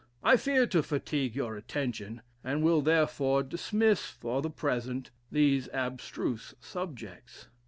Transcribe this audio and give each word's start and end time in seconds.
I 0.23 0.35
fear 0.35 0.65
to 0.65 0.81
fatigue 0.81 1.35
your 1.35 1.55
attention, 1.55 2.23
and 2.43 2.63
will, 2.63 2.81
therefore, 2.81 3.43
dismiss, 3.43 4.03
for 4.07 4.41
the 4.41 4.49
present, 4.49 5.11
these 5.31 5.69
abstruse 5.71 6.55
subjects." 6.59 7.49